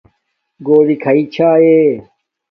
[0.67, 1.81] گݸلݵ کھݳئی چھݳئݺ؟